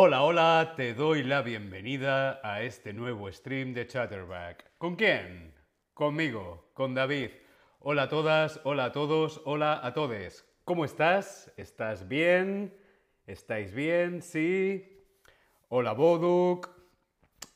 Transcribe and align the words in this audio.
Hola, 0.00 0.22
hola, 0.22 0.74
te 0.76 0.94
doy 0.94 1.24
la 1.24 1.42
bienvenida 1.42 2.38
a 2.44 2.62
este 2.62 2.92
nuevo 2.92 3.32
stream 3.32 3.74
de 3.74 3.88
Chatterback. 3.88 4.78
¿Con 4.78 4.94
quién? 4.94 5.52
Conmigo, 5.92 6.70
con 6.72 6.94
David. 6.94 7.30
Hola 7.80 8.04
a 8.04 8.08
todas, 8.08 8.60
hola 8.62 8.84
a 8.84 8.92
todos, 8.92 9.42
hola 9.44 9.80
a 9.82 9.92
todes. 9.94 10.46
¿Cómo 10.64 10.84
estás? 10.84 11.52
¿Estás 11.56 12.06
bien? 12.06 12.72
¿Estáis 13.26 13.74
bien? 13.74 14.22
¿Sí? 14.22 15.04
Hola 15.68 15.94
Boduk, 15.94 16.70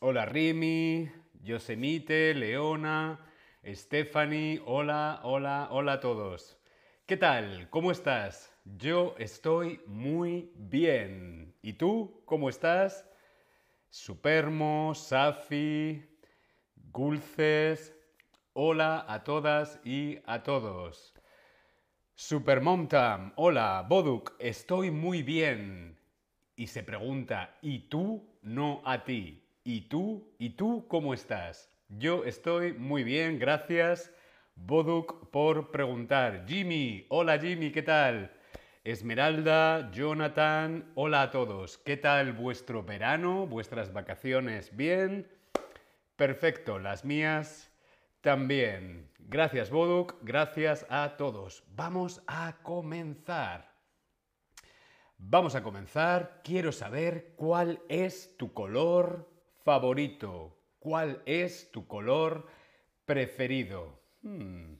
hola 0.01 0.27
Rimi, 0.27 1.09
Yosemite, 1.45 2.34
Leona, 2.34 3.20
Stephanie, 3.65 4.61
hola, 4.66 5.20
hola, 5.23 5.69
hola 5.70 5.93
a 5.93 6.01
todos. 6.01 6.59
¿Qué 7.05 7.16
tal? 7.16 7.69
¿Cómo 7.71 7.91
estás? 7.91 8.52
Yo 8.65 9.16
estoy 9.19 9.80
muy 9.87 10.52
bien. 10.55 11.52
¿Y 11.61 11.73
tú? 11.73 12.23
¿Cómo 12.25 12.48
estás? 12.48 13.05
Supermo, 13.91 14.95
Safi, 14.95 16.01
Gulces. 16.92 17.92
Hola 18.52 19.05
a 19.09 19.25
todas 19.25 19.80
y 19.84 20.20
a 20.27 20.45
todos. 20.45 21.12
Supermomtam, 22.15 23.33
hola, 23.34 23.84
Boduk, 23.89 24.34
estoy 24.39 24.92
muy 24.92 25.25
bien. 25.25 25.98
Y 26.55 26.69
se 26.69 26.84
pregunta, 26.84 27.59
¿y 27.62 27.89
tú? 27.89 28.39
No 28.42 28.80
a 28.84 29.03
ti. 29.03 29.45
¿Y 29.64 29.83
tú? 29.89 30.33
¿Y 30.39 30.50
tú 30.50 30.87
cómo 30.87 31.14
estás? 31.14 31.69
Yo 31.89 32.25
estoy 32.25 32.73
muy 32.75 33.03
bien, 33.03 33.41
gracias. 33.41 34.12
Boduk 34.55 35.30
por 35.30 35.70
preguntar. 35.70 36.45
Jimmy, 36.47 37.06
hola 37.09 37.38
Jimmy, 37.38 37.73
¿qué 37.73 37.83
tal? 37.83 38.33
Esmeralda, 38.84 39.91
Jonathan, 39.92 40.92
hola 40.95 41.22
a 41.22 41.31
todos. 41.31 41.78
¿Qué 41.78 41.97
tal 41.97 42.33
vuestro 42.33 42.83
verano? 42.83 43.47
¿Vuestras 43.47 43.92
vacaciones 43.92 44.77
bien? 44.77 45.30
Perfecto, 46.17 46.78
las 46.78 47.05
mías 47.05 47.70
también. 48.20 49.11
Gracias 49.19 49.70
Boduk, 49.70 50.17
gracias 50.23 50.86
a 50.91 51.17
todos. 51.17 51.64
Vamos 51.75 52.23
a 52.27 52.58
comenzar. 52.62 53.73
Vamos 55.19 55.55
a 55.55 55.62
comenzar. 55.62 56.41
Quiero 56.42 56.73
saber 56.73 57.34
cuál 57.36 57.80
es 57.89 58.36
tu 58.36 58.53
color 58.53 59.30
favorito. 59.64 60.58
¿Cuál 60.78 61.23
es 61.27 61.70
tu 61.70 61.86
color 61.86 62.48
preferido? 63.05 64.02
Hmm. 64.23 64.77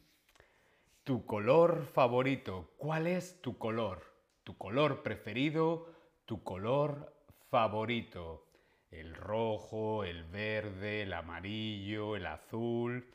Tu 1.03 1.27
color 1.27 1.85
favorito. 1.93 2.71
¿Cuál 2.77 3.09
es 3.09 3.41
tu 3.43 3.59
color? 3.59 4.05
Tu 4.45 4.57
color 4.57 5.03
preferido, 5.03 5.89
tu 6.27 6.45
color 6.45 7.13
favorito. 7.51 8.47
El 8.93 9.15
rojo, 9.17 10.05
el 10.05 10.25
verde, 10.25 11.03
el 11.03 11.13
amarillo, 11.13 12.15
el 12.15 12.27
azul. 12.27 13.11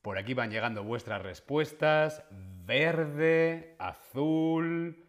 Por 0.00 0.16
aquí 0.16 0.32
van 0.32 0.50
llegando 0.50 0.84
vuestras 0.84 1.22
respuestas. 1.22 2.24
Verde, 2.30 3.76
azul, 3.78 5.04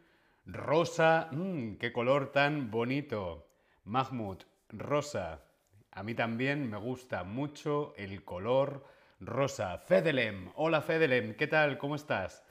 rosa. 0.46 1.30
Mmm, 1.32 1.76
qué 1.76 1.94
color 1.94 2.34
tan 2.34 2.70
bonito. 2.70 3.48
Mahmoud, 3.86 4.40
rosa. 4.70 5.46
A 5.92 6.04
mí 6.04 6.16
también 6.16 6.70
me 6.70 6.78
gusta 6.78 7.24
mucho 7.24 7.94
el 7.96 8.26
color 8.26 8.84
Rosa, 9.26 9.78
Fedelem, 9.78 10.52
hola 10.56 10.82
Fedelem, 10.82 11.36
¿qué 11.36 11.48
tal? 11.48 11.78
¿Cómo 11.78 11.96
estás? 11.96 12.44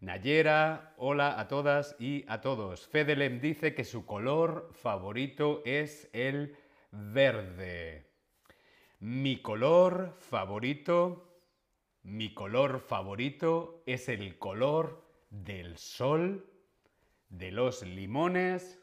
Nayera, 0.00 0.94
hola 0.96 1.38
a 1.38 1.48
todas 1.48 1.96
y 1.98 2.24
a 2.28 2.40
todos. 2.40 2.86
Fedelem 2.88 3.40
dice 3.40 3.74
que 3.74 3.84
su 3.84 4.06
color 4.06 4.70
favorito 4.72 5.62
es 5.64 6.08
el 6.12 6.56
verde. 6.90 8.10
Mi 9.00 9.42
color 9.42 10.16
favorito, 10.18 11.42
mi 12.02 12.32
color 12.32 12.80
favorito 12.80 13.82
es 13.86 14.08
el 14.08 14.38
color 14.38 15.04
del 15.30 15.76
sol, 15.76 16.50
de 17.28 17.50
los 17.50 17.82
limones 17.82 18.80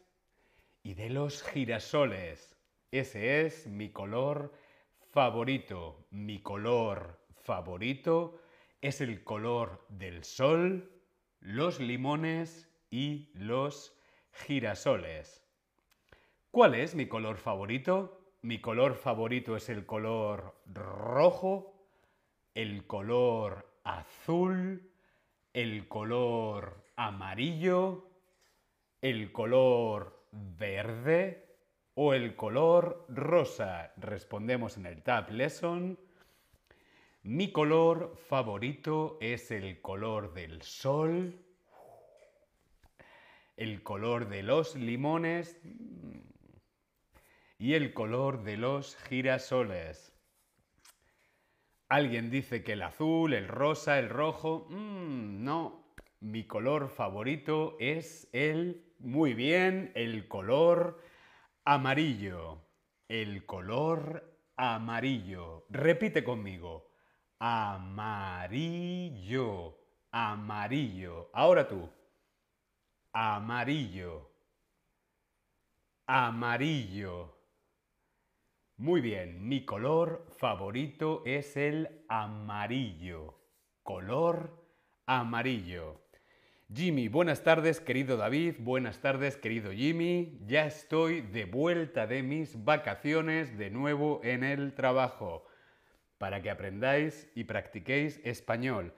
y 0.84 0.94
de 0.94 1.09
los 1.09 1.44
girasoles. 1.44 2.56
Ese 2.91 3.46
es 3.46 3.68
mi 3.68 3.90
color 3.90 4.53
favorito, 5.12 6.06
mi 6.12 6.41
color 6.41 7.21
favorito 7.44 8.40
es 8.81 9.02
el 9.02 9.24
color 9.24 9.85
del 9.90 10.24
sol, 10.24 10.91
los 11.40 11.79
limones 11.79 12.69
y 12.90 13.29
los 13.34 13.97
girasoles. 14.31 15.44
¿Cuál 16.52 16.75
es 16.75 16.96
mi 16.96 17.07
color 17.07 17.38
favorito? 17.38 18.34
Mi 18.41 18.59
color 18.59 18.96
favorito 18.96 19.56
es 19.56 19.69
el 19.69 19.85
color 19.85 20.56
rojo, 20.66 21.88
el 22.56 22.85
color 22.88 23.79
azul, 23.84 24.91
el 25.53 25.88
color 25.88 26.84
amarillo, 26.96 28.09
el 29.02 29.31
color 29.31 30.25
verde 30.31 31.56
o 31.94 32.13
el 32.13 32.35
color 32.35 33.06
rosa. 33.09 33.94
Respondemos 33.97 34.78
en 34.78 34.85
el 34.85 35.03
Tab 35.03 35.31
Lesson. 35.31 36.00
Mi 37.24 37.52
color 37.52 38.18
favorito 38.18 39.20
es 39.22 39.52
el 39.52 39.80
color 39.80 40.34
del 40.34 40.64
sol, 40.64 41.46
el 43.56 43.84
color 43.84 44.28
de 44.28 44.42
los 44.42 44.76
limones 44.76 45.62
y 47.59 47.76
el 47.76 47.94
color 47.94 48.42
de 48.42 48.58
los 48.58 48.96
girasoles. 48.96 50.12
Alguien 51.90 52.32
dice 52.32 52.64
que 52.64 52.74
el 52.74 52.82
azul, 52.82 53.36
el 53.36 53.48
rosa, 53.48 54.00
el 54.00 54.09
rojo. 54.09 54.66
Mm, 54.72 55.44
no, 55.44 55.94
mi 56.22 56.48
color 56.48 56.90
favorito 56.90 57.78
es 57.80 58.30
el, 58.34 58.96
muy 58.98 59.36
bien, 59.36 59.92
el 59.94 60.28
color 60.28 61.00
amarillo. 61.66 62.64
El 63.08 63.46
color 63.46 64.40
amarillo. 64.56 65.68
Repite 65.70 66.24
conmigo 66.24 66.91
amarillo, 67.44 69.34
amarillo. 70.12 71.31
Ahora 71.34 71.68
tú, 71.68 71.90
amarillo, 73.13 74.29
amarillo. 76.06 77.35
Muy 78.78 79.02
bien, 79.02 79.47
mi 79.47 79.66
color 79.66 80.28
favorito 80.38 81.24
es 81.25 81.57
el 81.57 82.06
amarillo. 82.09 83.34
Color 83.81 84.63
amarillo. 85.08 86.00
Jimmy, 86.72 87.08
buenas 87.08 87.44
tardes, 87.44 87.79
querido 87.79 88.18
David, 88.18 88.58
buenas 88.59 89.00
tardes, 89.02 89.35
querido 89.35 89.72
Jimmy. 89.72 90.38
Ya 90.46 90.68
estoy 90.68 91.22
de 91.22 91.46
vuelta 91.46 92.06
de 92.06 92.22
mis 92.22 92.63
vacaciones 92.63 93.58
de 93.58 93.72
nuevo 93.72 94.22
en 94.23 94.44
el 94.44 94.75
trabajo 94.75 95.47
para 96.22 96.44
que 96.44 96.52
aprendáis 96.52 97.28
y 97.34 97.46
practiquéis 97.46 98.22
español. 98.24 98.94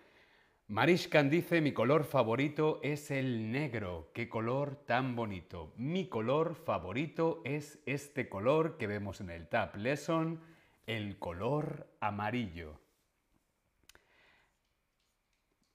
Marishkan 0.67 1.29
dice, 1.29 1.61
mi 1.61 1.71
color 1.71 2.03
favorito 2.03 2.81
es 2.83 3.11
el 3.11 3.49
negro. 3.49 4.11
¡Qué 4.13 4.27
color 4.27 4.75
tan 4.85 5.15
bonito! 5.15 5.71
Mi 5.77 6.09
color 6.09 6.53
favorito 6.53 7.41
es 7.45 7.81
este 7.85 8.27
color 8.27 8.75
que 8.77 8.87
vemos 8.87 9.21
en 9.21 9.29
el 9.29 9.47
Tab 9.47 9.77
Lesson, 9.77 10.41
el 10.85 11.17
color 11.17 11.87
amarillo. 12.01 12.81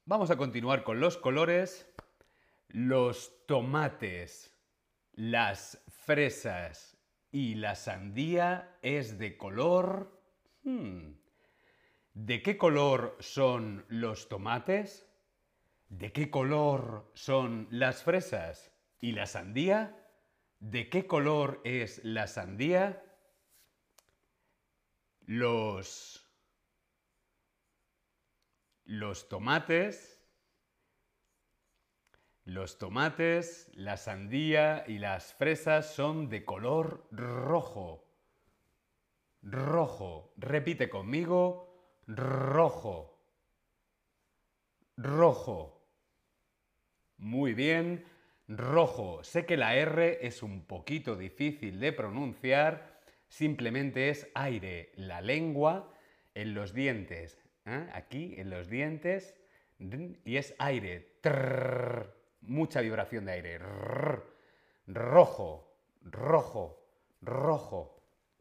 Vamos 0.04 0.30
a 0.30 0.36
continuar 0.36 0.84
con 0.84 1.00
los 1.00 1.16
colores. 1.16 1.90
Los 2.68 3.46
tomates, 3.46 4.54
las 5.14 5.82
fresas 5.88 6.98
y 7.32 7.54
la 7.54 7.74
sandía 7.74 8.76
es 8.82 9.18
de 9.18 9.38
color... 9.38 10.12
Hmm, 10.62 11.12
¿De 12.20 12.42
qué 12.42 12.58
color 12.58 13.16
son 13.20 13.84
los 13.86 14.28
tomates? 14.28 15.08
¿De 15.88 16.12
qué 16.12 16.30
color 16.30 17.12
son 17.14 17.68
las 17.70 18.02
fresas? 18.02 18.72
¿Y 19.00 19.12
la 19.12 19.26
sandía? 19.26 20.04
¿De 20.58 20.88
qué 20.88 21.06
color 21.06 21.60
es 21.62 22.04
la 22.04 22.26
sandía? 22.26 23.04
Los 25.26 26.28
los 28.84 29.28
tomates, 29.28 30.20
los 32.44 32.78
tomates, 32.78 33.70
la 33.74 33.96
sandía 33.96 34.82
y 34.88 34.98
las 34.98 35.34
fresas 35.34 35.94
son 35.94 36.28
de 36.28 36.44
color 36.44 37.06
rojo. 37.12 38.12
Rojo. 39.40 40.34
Repite 40.36 40.90
conmigo 40.90 41.67
rojo. 42.08 43.20
Rojo. 44.96 45.80
Muy 47.18 47.54
bien. 47.54 48.04
rojo. 48.48 49.22
Sé 49.22 49.44
que 49.44 49.58
la 49.58 49.76
R 49.76 50.26
es 50.26 50.42
un 50.42 50.64
poquito 50.64 51.16
difícil 51.16 51.78
de 51.80 51.92
pronunciar, 51.92 52.98
simplemente 53.28 54.08
es 54.08 54.26
aire, 54.34 54.90
la 54.96 55.20
lengua 55.20 55.92
en 56.34 56.54
los 56.54 56.72
dientes, 56.72 57.38
¿eh? 57.66 57.86
aquí 57.92 58.36
en 58.38 58.48
los 58.48 58.70
dientes, 58.70 59.34
y 60.24 60.36
es 60.36 60.54
aire, 60.58 61.18
mucha 62.40 62.80
vibración 62.80 63.26
de 63.26 63.32
aire, 63.32 63.58
rojo, 64.86 65.70
rojo, 66.00 66.82
rojo, 67.20 68.00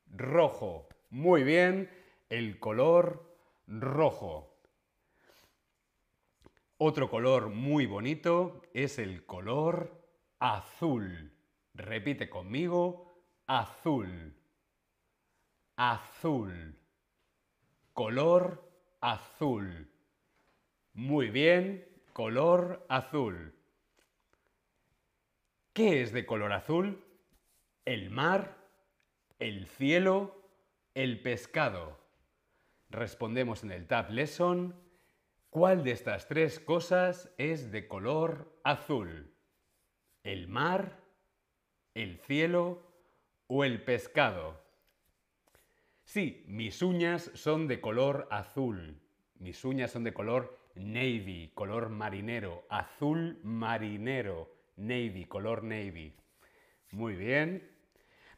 rojo. 0.09 0.87
Muy 1.09 1.43
bien, 1.43 1.89
el 2.29 2.59
color 2.59 3.26
rojo. 3.67 4.57
Otro 6.77 7.09
color 7.09 7.49
muy 7.49 7.85
bonito 7.85 8.61
es 8.73 8.99
el 8.99 9.25
color 9.25 9.91
azul. 10.39 11.33
Repite 11.73 12.29
conmigo, 12.29 13.23
azul. 13.45 14.35
Azul. 15.75 16.77
Color 17.93 18.63
azul. 19.01 19.91
Muy 20.93 21.29
bien, 21.29 21.87
color 22.13 22.85
azul. 22.89 23.53
¿Qué 25.73 26.01
es 26.01 26.11
de 26.11 26.25
color 26.25 26.53
azul? 26.53 27.03
El 27.85 28.09
mar, 28.09 28.57
el 29.39 29.67
cielo, 29.67 30.49
el 30.95 31.21
pescado. 31.21 32.06
Respondemos 32.89 33.63
en 33.63 33.71
el 33.71 33.87
Tab 33.87 34.11
Lesson 34.11 34.87
¿Cuál 35.49 35.83
de 35.83 35.91
estas 35.91 36.27
tres 36.27 36.59
cosas 36.59 37.33
es 37.37 37.71
de 37.71 37.87
color 37.87 38.59
azul? 38.63 39.33
¿El 40.21 40.47
mar, 40.49 41.01
el 41.93 42.19
cielo 42.19 42.83
o 43.47 43.63
el 43.63 43.83
pescado? 43.83 44.61
Sí, 46.03 46.43
mis 46.47 46.81
uñas 46.81 47.31
son 47.33 47.67
de 47.67 47.79
color 47.79 48.27
azul. 48.29 49.01
Mis 49.35 49.65
uñas 49.65 49.91
son 49.91 50.03
de 50.03 50.13
color 50.13 50.59
navy, 50.75 51.51
color 51.55 51.89
marinero, 51.89 52.67
azul 52.69 53.39
marinero, 53.41 54.53
navy, 54.75 55.25
color 55.25 55.63
navy. 55.63 56.13
Muy 56.91 57.15
bien. 57.15 57.71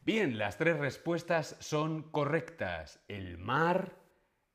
Bien, 0.01 0.37
las 0.37 0.57
tres 0.57 0.77
respuestas 0.77 1.57
son 1.59 2.03
correctas. 2.03 3.03
El 3.07 3.37
mar, 3.37 3.98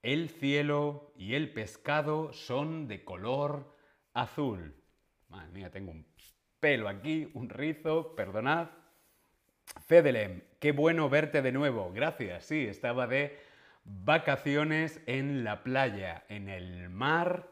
el 0.04 0.28
cielo 0.28 1.14
y 1.16 1.34
el 1.34 1.50
pescado 1.50 2.30
son 2.34 2.88
de 2.88 3.04
color 3.04 3.74
azul. 4.12 4.76
Madre 5.30 5.50
mía, 5.50 5.70
tengo 5.70 5.92
un 5.92 6.06
pelo 6.60 6.90
aquí, 6.90 7.30
un 7.32 7.48
rizo, 7.48 8.14
perdonad. 8.14 8.68
Fedelem, 9.86 10.42
qué 10.60 10.72
bueno 10.72 11.08
verte 11.08 11.40
de 11.40 11.52
nuevo. 11.52 11.90
Gracias, 11.90 12.44
sí, 12.44 12.66
estaba 12.66 13.06
de 13.06 13.38
vacaciones 13.84 15.00
en 15.06 15.42
la 15.42 15.62
playa, 15.62 16.24
en 16.28 16.50
el 16.50 16.90
mar, 16.90 17.48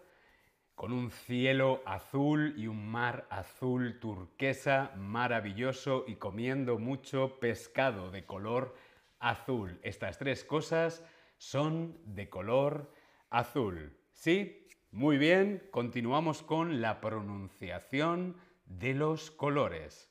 con 0.75 0.93
un 0.93 1.11
cielo 1.11 1.83
azul 1.87 2.53
y 2.59 2.67
un 2.67 2.87
mar 2.87 3.27
azul 3.31 3.99
turquesa 3.99 4.93
maravilloso 4.97 6.05
y 6.07 6.17
comiendo 6.17 6.79
mucho 6.79 7.41
pescado 7.41 8.11
de 8.11 8.27
color 8.27 8.75
azul. 9.21 9.81
Estas 9.83 10.19
tres 10.19 10.45
cosas 10.45 11.03
son 11.43 11.99
de 12.05 12.31
color 12.31 12.95
azul. 13.29 13.99
¿Sí? 14.13 14.69
Muy 14.93 15.19
bien, 15.19 15.69
continuamos 15.73 16.41
con 16.41 16.81
la 16.81 17.01
pronunciación 17.01 18.37
de 18.65 18.95
los 18.95 19.33
colores. 19.33 20.09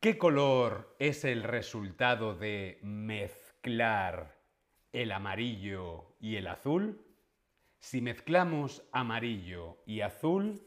¿Qué 0.00 0.18
color 0.18 0.94
es 0.98 1.24
el 1.24 1.44
resultado 1.44 2.34
de 2.34 2.78
mezclar 2.82 4.38
el 4.92 5.12
amarillo 5.12 6.14
y 6.20 6.36
el 6.36 6.46
azul? 6.46 7.06
Si 7.78 8.02
mezclamos 8.02 8.86
amarillo 8.92 9.78
y 9.86 10.02
azul, 10.02 10.62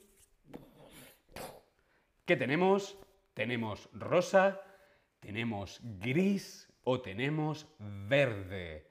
¿qué 2.26 2.36
tenemos? 2.36 2.98
Tenemos 3.36 3.90
rosa, 3.94 4.60
tenemos 5.20 5.80
gris, 5.84 6.67
o 6.90 7.02
tenemos 7.02 7.68
verde. 7.80 8.88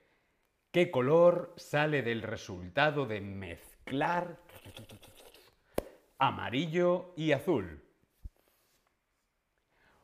¿Qué 0.70 0.90
color 0.90 1.54
sale 1.56 2.02
del 2.02 2.20
resultado 2.20 3.06
de 3.06 3.22
mezclar 3.22 4.38
amarillo 6.18 7.14
y 7.16 7.32
azul? 7.32 7.82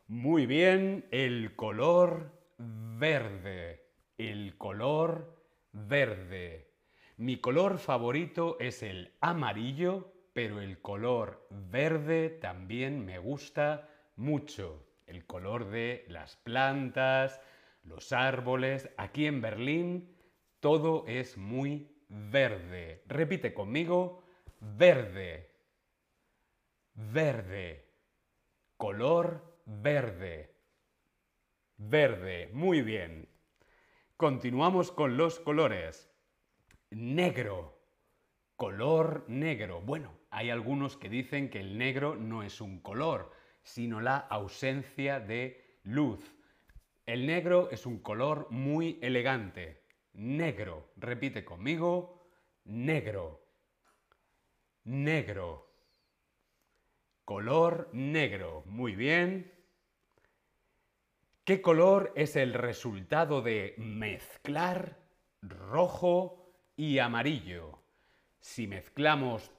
Muy 0.09 0.47
bien, 0.47 1.07
el 1.11 1.55
color 1.55 2.33
verde. 2.57 3.85
El 4.17 4.57
color 4.57 5.45
verde. 5.73 6.71
Mi 7.19 7.37
color 7.37 7.77
favorito 7.77 8.57
es 8.59 8.83
el 8.83 9.13
amarillo, 9.21 10.15
pero 10.33 10.63
el 10.63 10.81
color 10.81 11.47
verde 11.51 12.31
también 12.31 13.05
me 13.05 13.19
gusta 13.19 13.91
mucho. 14.17 14.83
El 15.07 15.27
color 15.27 15.67
de 15.69 16.07
las 16.09 16.37
plantas, 16.37 17.39
los 17.85 18.13
árboles. 18.13 18.89
Aquí 18.97 19.27
en 19.27 19.41
Berlín 19.41 20.17
todo 20.61 21.05
es 21.07 21.37
muy 21.37 21.93
verde. 22.09 23.03
Repite 23.07 23.55
conmigo, 23.55 24.23
verde. 24.61 25.51
Verde. 26.95 27.89
Color 28.77 29.53
verde. 29.67 30.55
Verde. 31.77 32.51
Muy 32.53 32.83
bien. 32.83 33.29
Continuamos 34.17 34.93
con 34.93 35.17
los 35.17 35.41
colores. 35.41 36.11
Negro. 36.91 37.81
Color 38.57 39.25
negro. 39.29 39.81
Bueno, 39.81 40.13
hay 40.31 40.51
algunos 40.51 40.97
que 40.97 41.09
dicen 41.09 41.51
que 41.51 41.61
el 41.61 41.79
negro 41.79 42.15
no 42.15 42.43
es 42.43 42.61
un 42.61 42.81
color, 42.81 43.33
sino 43.63 44.01
la 44.01 44.17
ausencia 44.17 45.19
de 45.19 45.81
luz. 45.83 46.35
El 47.05 47.27
negro 47.27 47.69
es 47.71 47.85
un 47.85 47.99
color 47.99 48.47
muy 48.51 48.99
elegante. 49.03 49.83
Negro. 50.15 50.93
Repite 50.97 51.45
conmigo. 51.45 52.29
Negro. 52.65 53.45
Negro. 54.85 55.69
Color 57.25 57.91
negro. 57.93 58.63
Muy 58.67 58.95
bien. 58.95 59.53
¿Qué 61.45 61.61
color 61.61 62.13
es 62.15 62.37
el 62.37 62.55
resultado 62.55 63.43
de 63.43 63.75
mezclar 63.79 64.97
rojo 65.41 66.53
y 66.77 67.01
amarillo? 67.01 67.81
Si 68.39 68.69
mezclamos 68.69 69.51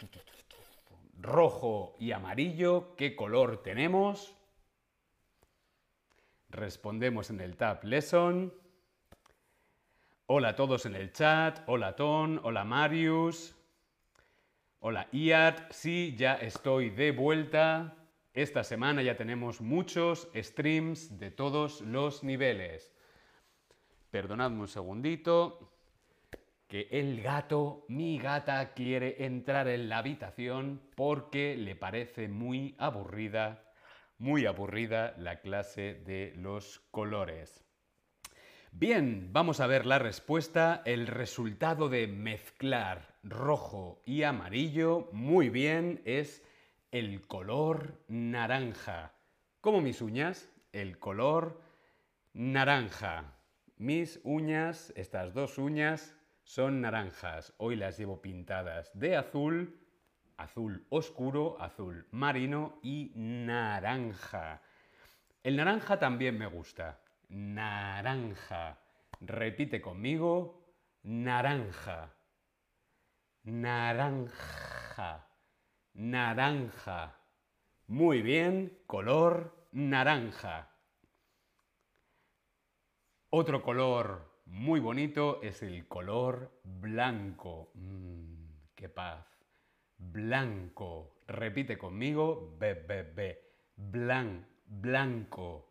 rojo 1.20 1.98
y 2.00 2.14
amarillo, 2.14 2.96
¿qué 2.96 3.18
color 3.18 3.62
tenemos? 3.64 4.34
Respondemos 6.54 7.32
en 7.32 7.42
el 7.42 7.58
tab 7.58 7.84
Lesson. 7.84 8.54
Hola 10.28 10.50
a 10.50 10.56
todos 10.56 10.86
en 10.86 10.94
el 10.94 11.12
chat. 11.12 11.62
Hola 11.66 11.96
Ton. 11.96 12.40
Hola 12.44 12.64
Marius. 12.64 13.56
Hola 14.80 15.08
Iat. 15.12 15.72
Sí, 15.72 16.14
ya 16.16 16.36
estoy 16.36 16.92
de 16.92 17.10
vuelta. 17.10 17.96
Esta 18.36 18.64
semana 18.64 19.02
ya 19.02 19.18
tenemos 19.18 19.62
muchos 19.62 20.30
streams 20.36 21.18
de 21.18 21.32
todos 21.32 21.82
los 21.82 22.24
niveles. 22.24 22.94
Perdonadme 24.12 24.60
un 24.60 24.68
segundito. 24.68 25.72
Que 26.68 26.88
el 26.92 27.24
gato, 27.24 27.84
mi 27.88 28.20
gata, 28.20 28.74
quiere 28.76 29.26
entrar 29.26 29.68
en 29.68 29.90
la 29.90 29.98
habitación 29.98 30.84
porque 30.96 31.58
le 31.58 31.76
parece 31.76 32.28
muy 32.28 32.76
aburrida 32.78 33.73
muy 34.18 34.46
aburrida 34.46 35.16
la 35.18 35.42
clase 35.42 35.96
de 36.06 36.34
los 36.36 36.80
colores. 36.92 37.64
Bien, 38.72 39.30
vamos 39.32 39.60
a 39.60 39.68
ver 39.68 39.86
la 39.86 40.00
respuesta. 40.00 40.82
El 40.86 41.06
resultado 41.08 41.90
de 41.90 42.08
mezclar 42.08 43.16
rojo 43.24 44.02
y 44.06 44.24
amarillo, 44.24 45.10
muy 45.12 45.50
bien, 45.50 46.02
es 46.06 46.44
el 46.92 47.28
color 47.28 48.04
naranja. 48.08 49.14
Como 49.62 49.80
mis 49.80 50.02
uñas, 50.02 50.50
el 50.72 50.98
color 50.98 51.62
naranja. 52.34 53.38
Mis 53.78 54.20
uñas, 54.24 54.92
estas 54.96 55.34
dos 55.34 55.58
uñas, 55.58 56.16
son 56.44 56.82
naranjas. 56.82 57.54
Hoy 57.58 57.76
las 57.76 57.98
llevo 57.98 58.22
pintadas 58.22 58.92
de 58.94 59.16
azul 59.16 59.83
azul 60.38 60.86
oscuro, 60.90 61.58
azul 61.62 62.08
marino 62.12 62.80
y 62.82 63.12
naranja. 63.16 64.62
El 65.44 65.58
naranja 65.58 66.00
también 66.00 66.38
me 66.38 66.48
gusta. 66.48 67.00
Naranja. 67.30 68.78
Repite 69.22 69.82
conmigo. 69.82 70.64
Naranja. 71.04 72.14
Naranja. 73.44 75.28
Naranja. 75.94 77.16
Muy 77.88 78.22
bien, 78.22 78.80
color 78.88 79.68
naranja. 79.74 80.70
Otro 83.30 83.62
color 83.62 84.42
muy 84.46 84.80
bonito 84.80 85.42
es 85.42 85.64
el 85.64 85.88
color 85.88 86.62
blanco. 86.64 87.72
Mmm, 87.74 88.74
qué 88.76 88.90
paz. 88.90 89.33
Blanco. 89.98 91.24
Repite 91.28 91.78
conmigo. 91.78 92.56
B, 92.60 92.74
B, 92.74 93.04
B. 93.04 93.40
Blan, 93.76 94.48
blanco. 94.66 95.70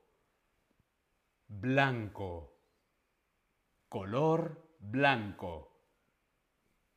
Blanco. 1.48 2.56
Color 3.88 4.76
blanco. 4.82 5.72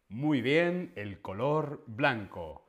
Muy 0.09 0.41
bien, 0.41 0.93
el 0.95 1.21
color 1.21 1.83
blanco. 1.87 2.65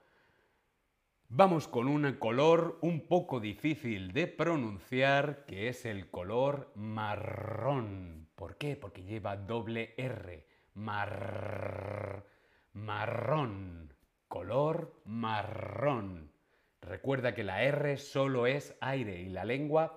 Vamos 1.28 1.66
con 1.66 1.88
un 1.88 2.12
color 2.14 2.78
un 2.82 3.08
poco 3.08 3.40
difícil 3.40 4.12
de 4.12 4.26
pronunciar, 4.26 5.44
que 5.44 5.68
es 5.68 5.84
el 5.84 6.10
color 6.10 6.72
marrón. 6.76 8.28
¿Por 8.36 8.56
qué? 8.58 8.76
Porque 8.76 9.02
lleva 9.02 9.36
doble 9.36 9.94
R. 9.96 10.46
Mar... 10.74 12.26
Marrón. 12.72 13.95
Color 14.28 15.00
marrón. 15.04 16.32
Recuerda 16.80 17.34
que 17.34 17.44
la 17.44 17.62
R 17.62 17.96
solo 17.96 18.46
es 18.46 18.76
aire 18.80 19.20
y 19.20 19.28
la 19.28 19.44
lengua 19.44 19.96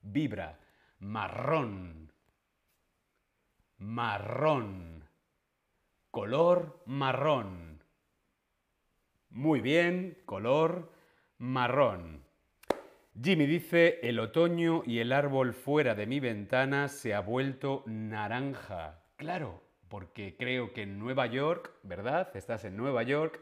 vibra. 0.00 0.58
Marrón. 1.00 2.12
Marrón. 3.78 5.08
Color 6.10 6.82
marrón. 6.86 7.82
Muy 9.30 9.60
bien, 9.60 10.18
color 10.24 10.90
marrón. 11.38 12.24
Jimmy 13.20 13.46
dice, 13.46 13.98
el 14.02 14.20
otoño 14.20 14.82
y 14.86 15.00
el 15.00 15.12
árbol 15.12 15.52
fuera 15.52 15.94
de 15.94 16.06
mi 16.06 16.20
ventana 16.20 16.88
se 16.88 17.14
ha 17.14 17.20
vuelto 17.20 17.82
naranja. 17.86 19.02
Claro, 19.16 19.67
porque 19.88 20.36
creo 20.36 20.72
que 20.72 20.82
en 20.82 20.98
Nueva 20.98 21.26
York, 21.26 21.72
¿verdad? 21.82 22.36
Estás 22.36 22.64
en 22.64 22.76
Nueva 22.76 23.02
York, 23.02 23.40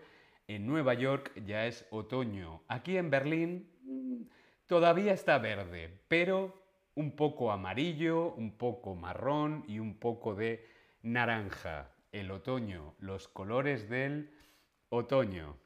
en 0.49 0.67
Nueva 0.67 0.95
York 0.95 1.33
ya 1.45 1.67
es 1.67 1.87
otoño. 1.91 2.62
Aquí 2.69 2.97
en 2.97 3.11
Berlín 3.11 3.69
mm, 3.83 4.23
todavía 4.67 5.12
está 5.12 5.38
verde, 5.38 6.00
pero 6.09 6.55
un 6.95 7.12
poco 7.17 7.53
amarillo, 7.53 8.33
un 8.35 8.57
poco 8.57 8.95
marrón 8.95 9.65
y 9.67 9.79
un 9.79 9.99
poco 9.99 10.35
de 10.35 10.67
naranja. 11.03 11.91
El 12.12 12.31
otoño, 12.31 12.95
los 12.99 13.29
colores 13.29 13.88
del 13.88 14.31
otoño. 14.88 15.57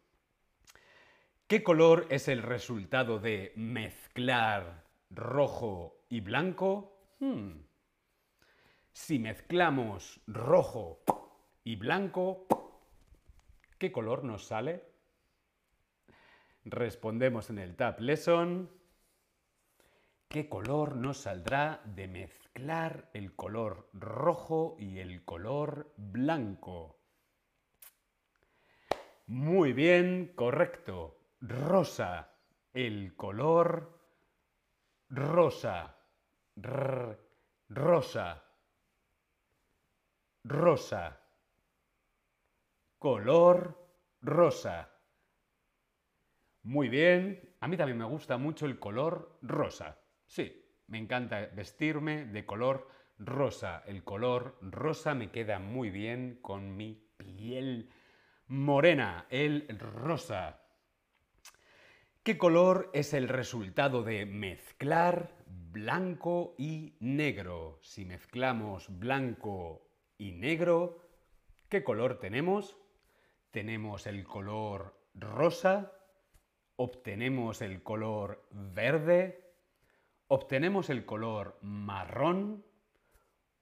¿Qué 1.46 1.62
color 1.62 2.06
es 2.10 2.28
el 2.28 2.42
resultado 2.42 3.18
de 3.18 3.52
mezclar 3.56 4.84
rojo 5.10 6.04
y 6.08 6.20
blanco? 6.20 6.96
Hmm. 7.18 7.69
Si 9.10 9.18
mezclamos 9.18 10.20
rojo 10.28 11.02
y 11.64 11.74
blanco, 11.74 12.46
¿qué 13.76 13.90
color 13.90 14.22
nos 14.22 14.46
sale? 14.46 14.84
Respondemos 16.64 17.50
en 17.50 17.58
el 17.58 17.74
Tab 17.74 17.98
Lesson. 17.98 18.70
¿Qué 20.28 20.48
color 20.48 20.94
nos 20.94 21.22
saldrá 21.22 21.82
de 21.86 22.06
mezclar 22.06 23.10
el 23.12 23.34
color 23.34 23.90
rojo 23.94 24.76
y 24.78 25.00
el 25.00 25.24
color 25.24 25.92
blanco? 25.96 27.00
Muy 29.26 29.72
bien, 29.72 30.34
correcto 30.36 31.18
rosa, 31.40 32.36
el 32.72 33.16
color 33.16 33.92
rosa, 35.08 35.96
rosa, 37.68 38.44
rosa, 40.44 41.20
color 42.98 43.76
rosa. 44.20 44.90
Muy 46.62 46.88
bien, 46.88 47.56
a 47.60 47.68
mí 47.68 47.76
también 47.76 47.98
me 47.98 48.04
gusta 48.04 48.36
mucho 48.36 48.66
el 48.66 48.78
color 48.78 49.38
rosa. 49.42 49.98
Sí, 50.26 50.64
me 50.88 50.98
encanta 50.98 51.48
vestirme 51.54 52.26
de 52.26 52.44
color 52.44 52.88
rosa. 53.18 53.82
El 53.86 54.04
color 54.04 54.58
rosa 54.60 55.14
me 55.14 55.30
queda 55.30 55.58
muy 55.58 55.90
bien 55.90 56.38
con 56.42 56.76
mi 56.76 57.10
piel 57.16 57.90
morena, 58.46 59.26
el 59.30 59.66
rosa. 59.78 60.60
¿Qué 62.22 62.36
color 62.36 62.90
es 62.92 63.14
el 63.14 63.28
resultado 63.28 64.02
de 64.02 64.26
mezclar 64.26 65.34
blanco 65.46 66.54
y 66.58 66.96
negro? 67.00 67.78
Si 67.82 68.04
mezclamos 68.04 68.98
blanco 68.98 69.89
y 70.20 70.32
negro, 70.32 70.98
¿qué 71.70 71.82
color 71.82 72.18
tenemos? 72.18 72.76
Tenemos 73.50 74.06
el 74.06 74.24
color 74.24 74.94
rosa, 75.14 75.92
obtenemos 76.76 77.62
el 77.62 77.82
color 77.82 78.46
verde, 78.50 79.54
obtenemos 80.28 80.90
el 80.90 81.06
color 81.06 81.58
marrón 81.62 82.66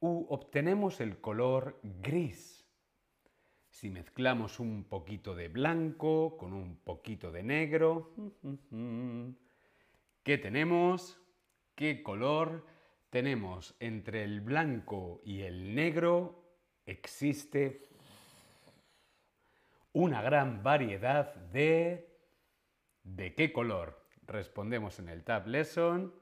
u 0.00 0.26
obtenemos 0.30 1.00
el 1.00 1.20
color 1.20 1.78
gris. 1.84 2.68
Si 3.70 3.88
mezclamos 3.88 4.58
un 4.58 4.82
poquito 4.82 5.36
de 5.36 5.46
blanco 5.46 6.36
con 6.36 6.54
un 6.54 6.78
poquito 6.78 7.30
de 7.30 7.44
negro, 7.44 8.14
¿qué 10.24 10.38
tenemos? 10.38 11.20
¿Qué 11.76 12.02
color 12.02 12.66
tenemos? 13.10 13.76
Entre 13.78 14.24
el 14.24 14.40
blanco 14.40 15.20
y 15.24 15.42
el 15.42 15.76
negro 15.76 16.47
existe 16.88 17.82
una 19.92 20.22
gran 20.22 20.62
variedad 20.62 21.34
de... 21.34 22.06
¿De 23.02 23.34
qué 23.34 23.52
color? 23.52 24.04
Respondemos 24.26 24.98
en 24.98 25.08
el 25.08 25.24
Tab 25.24 25.46
Lesson. 25.46 26.12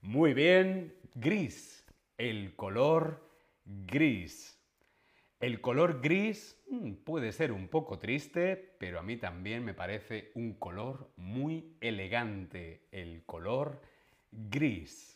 Muy 0.00 0.32
bien, 0.32 0.94
gris. 1.14 1.84
El 2.16 2.56
color 2.56 3.22
gris. 3.64 4.58
El 5.40 5.60
color 5.60 6.00
gris 6.00 6.56
mm, 6.70 6.92
puede 7.04 7.32
ser 7.32 7.52
un 7.52 7.68
poco 7.68 7.98
triste, 7.98 8.76
pero 8.78 8.98
a 8.98 9.02
mí 9.02 9.16
también 9.16 9.64
me 9.64 9.74
parece 9.74 10.30
un 10.34 10.54
color 10.54 11.12
muy 11.16 11.76
elegante, 11.80 12.86
el 12.92 13.24
color 13.26 13.82
gris. 14.30 15.11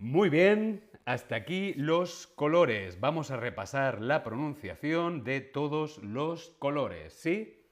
Muy 0.00 0.30
bien, 0.30 0.90
hasta 1.04 1.36
aquí 1.36 1.74
los 1.74 2.26
colores. 2.26 3.00
Vamos 3.00 3.30
a 3.30 3.36
repasar 3.36 4.00
la 4.00 4.24
pronunciación 4.24 5.24
de 5.24 5.42
todos 5.42 5.98
los 5.98 6.48
colores, 6.58 7.12
¿sí? 7.12 7.66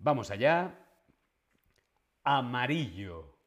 Vamos 0.00 0.32
allá. 0.32 0.84
Amarillo. 2.24 3.38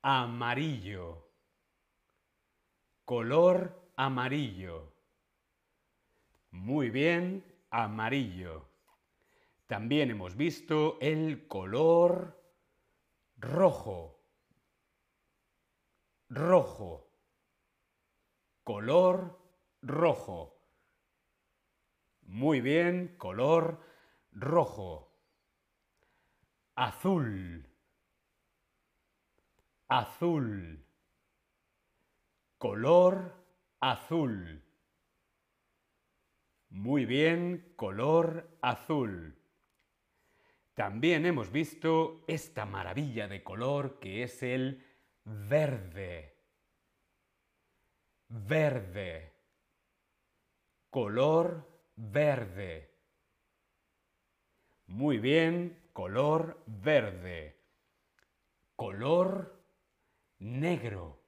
Amarillo. 0.00 1.28
Color 3.04 3.92
amarillo. 3.94 4.94
Muy 6.52 6.88
bien, 6.88 7.44
amarillo. 7.68 8.66
También 9.66 10.10
hemos 10.10 10.36
visto 10.36 10.96
el 11.02 11.46
color 11.48 12.42
rojo. 13.36 14.13
Rojo. 16.28 17.10
Color 18.64 19.38
rojo. 19.82 20.54
Muy 22.22 22.60
bien, 22.60 23.16
color 23.18 23.80
rojo. 24.32 25.12
Azul. 26.74 27.66
Azul. 29.88 30.84
Color 32.58 33.44
azul. 33.80 34.62
Muy 36.70 37.04
bien, 37.04 37.74
color 37.76 38.58
azul. 38.62 39.38
También 40.74 41.26
hemos 41.26 41.52
visto 41.52 42.24
esta 42.26 42.64
maravilla 42.64 43.28
de 43.28 43.44
color 43.44 44.00
que 44.00 44.24
es 44.24 44.42
el 44.42 44.82
verde. 45.24 46.36
Verde. 48.28 49.32
Color 50.90 51.66
verde. 51.96 52.94
Muy 54.86 55.18
bien, 55.18 55.88
color 55.92 56.62
verde. 56.66 57.60
Color 58.76 59.64
negro. 60.38 61.20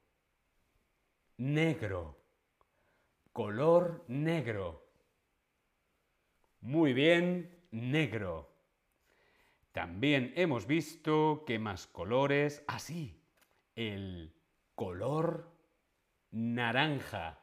Negro. 1.39 2.17
Color 3.33 4.05
negro. 4.09 4.87
Muy 6.61 6.93
bien, 6.93 7.67
negro. 7.71 8.51
También 9.73 10.33
hemos 10.37 10.67
visto 10.67 11.45
qué 11.47 11.59
más 11.59 11.87
colores. 11.87 12.65
Ah, 12.67 12.79
sí, 12.79 13.21
el 13.77 14.35
color 14.75 15.53
naranja. 16.31 17.39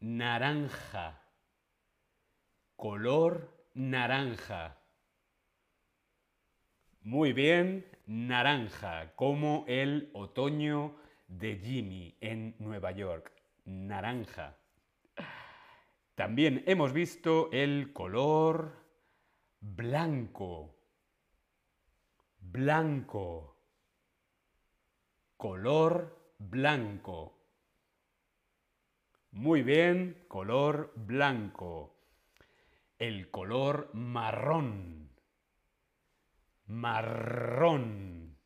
Naranja. 0.00 1.22
Color 2.76 3.68
naranja. 3.74 4.78
Muy 7.02 7.32
bien, 7.32 7.86
naranja, 8.06 9.14
como 9.14 9.64
el 9.68 10.10
otoño 10.14 10.96
de 11.28 11.56
Jimmy 11.56 12.16
en 12.20 12.56
Nueva 12.58 12.90
York. 12.92 13.32
Naranja. 13.66 14.56
También 16.14 16.64
hemos 16.66 16.92
visto 16.92 17.50
el 17.52 17.92
color 17.92 18.84
blanco. 19.60 20.76
Blanco. 22.38 23.49
Color 25.40 26.34
blanco. 26.38 27.32
Muy 29.30 29.62
bien, 29.62 30.26
color 30.28 30.92
blanco. 30.94 31.96
El 32.98 33.30
color 33.30 33.88
marrón. 33.94 35.08
Marrón. 36.66 38.36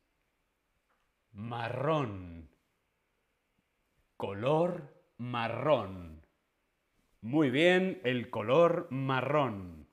Marrón. 1.33 2.49
Color 4.15 4.95
marrón. 5.17 6.25
Muy 7.19 7.49
bien, 7.49 7.99
el 8.05 8.29
color 8.29 8.87
marrón. 8.89 9.89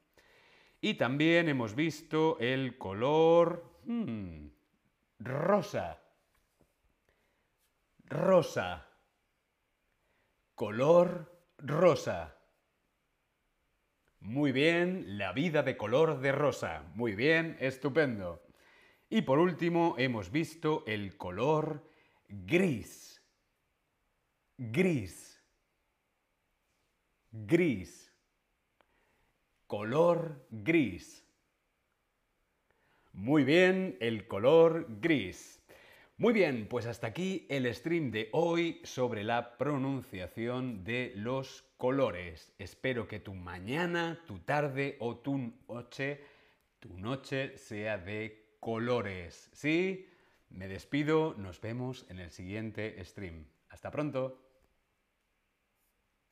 Y 0.80 0.94
también 0.94 1.48
hemos 1.48 1.74
visto 1.74 2.38
el 2.38 2.78
color 2.78 3.80
hmm, 3.86 4.46
rosa. 5.18 6.01
Rosa. 8.12 8.86
Color 10.54 11.32
rosa. 11.56 12.36
Muy 14.20 14.52
bien, 14.52 15.16
la 15.16 15.32
vida 15.32 15.62
de 15.62 15.78
color 15.78 16.20
de 16.20 16.30
rosa. 16.30 16.84
Muy 16.94 17.14
bien, 17.14 17.56
estupendo. 17.58 18.42
Y 19.08 19.22
por 19.22 19.38
último 19.38 19.94
hemos 19.96 20.30
visto 20.30 20.84
el 20.86 21.16
color 21.16 21.88
gris. 22.28 23.22
Gris. 24.58 25.42
Gris. 27.30 28.12
Color 29.66 30.46
gris. 30.50 31.26
Muy 33.14 33.44
bien, 33.44 33.96
el 34.00 34.28
color 34.28 34.86
gris. 35.00 35.61
Muy 36.18 36.34
bien, 36.34 36.68
pues 36.68 36.86
hasta 36.86 37.06
aquí 37.08 37.46
el 37.48 37.72
stream 37.74 38.10
de 38.10 38.28
hoy 38.32 38.80
sobre 38.84 39.24
la 39.24 39.56
pronunciación 39.56 40.84
de 40.84 41.12
los 41.16 41.64
colores. 41.78 42.52
Espero 42.58 43.08
que 43.08 43.18
tu 43.18 43.34
mañana, 43.34 44.22
tu 44.26 44.38
tarde 44.38 44.96
o 45.00 45.16
tu 45.16 45.52
noche, 45.68 46.20
tu 46.78 46.96
noche 46.98 47.56
sea 47.56 47.98
de 47.98 48.56
colores. 48.60 49.50
¿Sí? 49.52 50.06
Me 50.50 50.68
despido, 50.68 51.34
nos 51.38 51.60
vemos 51.60 52.06
en 52.10 52.18
el 52.18 52.30
siguiente 52.30 53.02
stream. 53.04 53.46
Hasta 53.70 53.90
pronto. 53.90 54.41